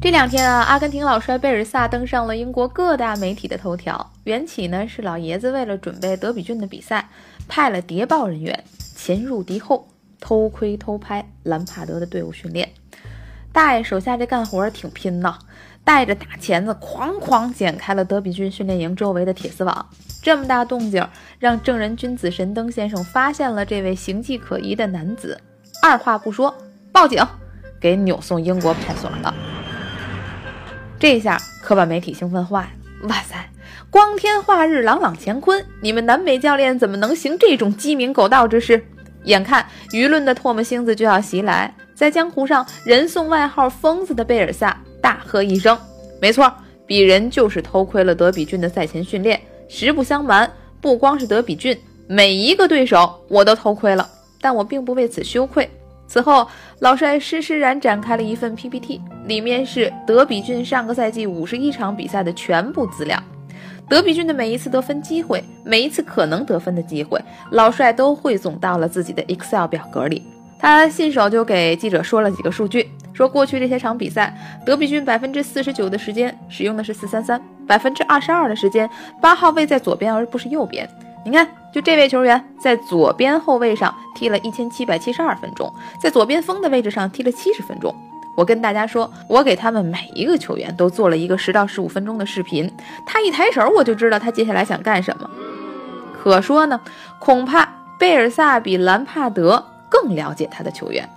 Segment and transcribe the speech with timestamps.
[0.00, 4.10] 这两天啊，阿根廷老帅贝尔萨登上了英国各大媒体的头条。
[4.24, 7.06] 缘起呢是老爷子为了准备德比郡的比赛，
[7.46, 8.64] 派了谍报人员
[8.96, 9.86] 潜入敌后，
[10.18, 12.66] 偷窥偷拍兰帕德的队伍训练。
[13.52, 15.38] 大爷手下这干活挺拼呐，
[15.84, 19.86] 带着大钳子哐哐剪开了德比郡训练营周围的铁丝网。
[20.22, 21.06] 这么大动静，
[21.38, 25.38] 让正人君子神灯先生发现了这位形迹可疑的男子，
[25.82, 26.54] 二话不说
[26.90, 27.22] 报警，
[27.78, 29.34] 给扭送英国派出所了。
[31.00, 33.08] 这下可把媒体兴奋坏了！
[33.08, 33.34] 哇塞，
[33.88, 38.84] 光天化日，朗朗乾坤，你们南美教练怎么能行这种鸡鸣狗盗之事？
[39.24, 45.76] 眼看舆论的唾沫星子就要袭来，在江湖上人送外号“疯子”的贝尔萨大喝一声
[46.20, 46.52] ：“没错，
[46.86, 49.40] 鄙人就是偷窥了德比郡的赛前训练。
[49.70, 50.50] 实不相瞒，
[50.82, 51.74] 不光是德比郡，
[52.06, 54.06] 每一个对手我都偷窥了，
[54.38, 55.70] 但我并不为此羞愧。”
[56.10, 56.44] 此后，
[56.80, 63.16] 老帅施施然展开了一份 PPT，里面是德比郡上个赛季五十一场比赛的全部资料。
[63.88, 70.24] 德比郡的每一次得分机会，每一次可能得分的机会，老帅都汇总到了自己的 Excel 表格里。
[70.58, 78.90] 他信手就给记者说了几个数据，说过去这些场比赛，德比郡百分之四十九的时间使用的是四三三，百分之二十二的时间
[79.22, 80.88] 八号位在左边而不是右边。
[81.24, 87.94] 你看，就这位球员在左边后卫上踢了一千七百七十二分钟，在左边锋的位置上踢了七十分钟。
[88.36, 92.72] 我跟大家说，我给他们每一个球员都做了一个十到十五分钟的视频，
[93.06, 95.28] 他一抬手我就知道他接下来想干什么。
[96.12, 96.80] 可说呢，
[97.18, 97.68] 恐怕
[97.98, 101.08] 贝尔萨比兰帕德更了解他的球员。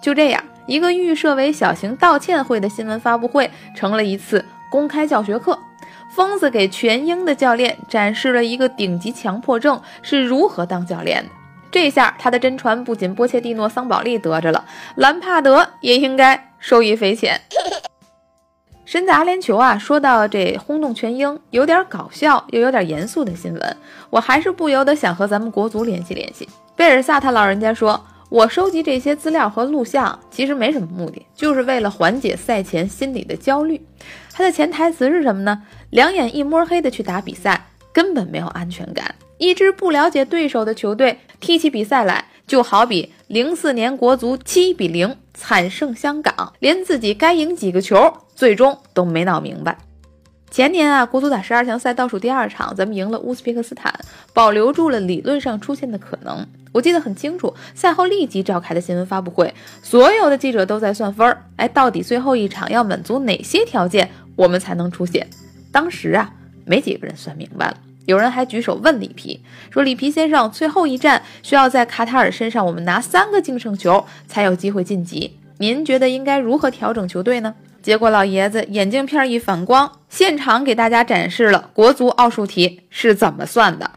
[0.00, 5.58] 就这样，一个预设为小型道歉会的新闻发布会，成了一次公开教学课。
[6.10, 11.30] 疯子给全英的教练展示了一个顶级强迫症是如何当教练的。
[11.70, 14.64] 这下他的真传不仅波切蒂诺、桑保利得着了，
[14.96, 17.40] 兰帕德也应该受益匪浅。
[18.84, 23.76] 身在阿联酋啊，说到这轰动全英，有点搞笑又有点严肃的新闻，
[24.10, 26.48] 我还是不由得想和咱们国足联系联系。
[26.74, 28.04] 贝尔萨他老人家说。
[28.30, 33.84] 我收集这些资料和录像，其实没什么目的，就是为了缓解赛前心理的焦虑。
[34.32, 35.60] 他的潜台词是什么呢？
[35.90, 39.14] 两眼一摸黑的去打比赛，根本没有安全感。
[39.38, 49.78] 一支不了解对手的球队踢起比赛来，就好比零四年国足七比零惨胜香港，连自己该赢几个球，最终都没闹明白。
[50.50, 53.92] 前年啊，国足打十二强赛倒数第二场，咱们赢了乌兹别克斯坦，
[54.34, 56.46] 保留住了理论上出现的可能。
[56.72, 59.52] 我记得很清楚，赛后立即召开的新闻发布会，
[59.82, 61.44] 所有的记者都在算分儿。
[61.56, 65.26] 哎，到底最后一场要满足哪些条件，我们才能出线？
[65.72, 66.32] 当时啊，
[66.64, 67.76] 没几个人算明白了。
[68.06, 83.90] 有人还举手问里皮，说：“里皮先生，最后一战需要在卡塔尔身上我们拿三个净胜球才有机会晋级，您觉得应该如何调整球队呢？”结果老爷子眼镜片一反光，现场给大家展示了国足奥数题是怎么算的。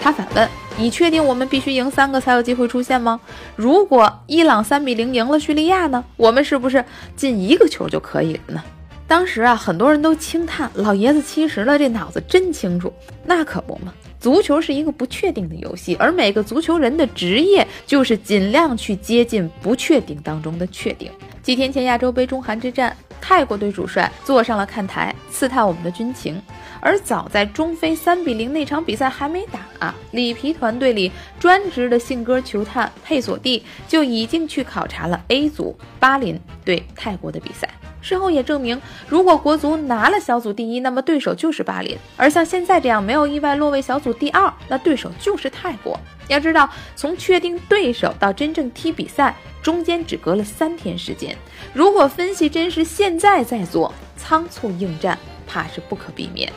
[0.00, 0.48] 他反问
[0.78, 3.20] ：“你确定我们必须赢三个才有机会出线吗？
[3.56, 6.04] 如果伊朗三比零赢了叙利亚呢？
[6.16, 6.84] 我们是不是
[7.16, 8.62] 进一个球就可以了呢？”
[9.06, 12.92] 当时啊，很多人都轻叹老爷子七十了，这脑子真清楚。
[13.24, 21.10] 那可不嘛，足球是一个不确定的游戏，而每个足球人的职业就是尽量去接近不确定当中的确定。
[21.42, 26.40] 几天前亚洲杯中韩之战，泰国队主帅坐上了看台，刺探我们的军情。
[26.80, 37.68] 而早在中非三比零那场比赛还没打，里皮团队里专职的信鸽球探佩索蒂就已经去考察了 A 组巴林对泰国的比赛。
[38.04, 38.78] 事后也证明，
[39.08, 45.98] 如果国足拿了小组第一，那么对手就是巴林；而像现在这样没有意外落位小组第二，那对手就是泰国。
[46.28, 49.34] 要知道，从确定对手到真正踢比赛。
[49.62, 51.34] 中间只隔了三天时间，
[51.72, 56.52] 如果分析真实现在在做，仓促应战怕是不可避免。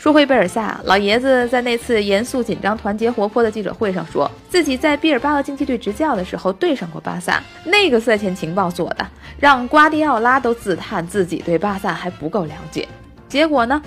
[0.00, 9.06] 说回贝尔萨，老爷子在那次严肃、紧张、团结、活泼的记者会上，说自己在毕尔巴鄂竞技队执教的时候对上过巴萨，那个赛前情报做的，
[9.38, 12.88] 让瓜迪奥拉都自叹自己对巴萨还不够了解。
[13.28, 13.82] 结果呢，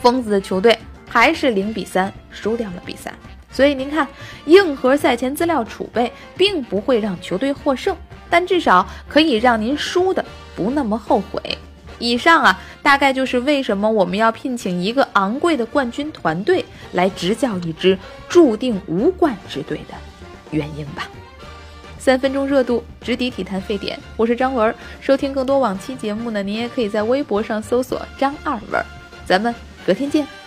[0.00, 0.76] 疯子的球队
[1.08, 3.14] 还是零比三输掉了比赛。
[3.52, 4.08] 所以您看，
[4.46, 7.96] 硬核赛前资料储备并不会让球队获胜，
[8.28, 10.24] 但至少可以让您输的
[10.56, 11.56] 不那么后悔。
[12.02, 17.96] 以上啊，大概就是为什么我们要聘请一个昂贵的冠军团队来执教一支
[18.28, 19.94] 注定无冠之队的
[20.50, 21.08] 原因吧。
[22.00, 23.96] 三分钟热度，直抵体坛沸点。
[24.16, 28.84] 我是张文，收听更多往期节目呢，您也可以在微博上搜索张二文。
[29.24, 29.54] 咱们
[29.86, 30.41] 隔天见。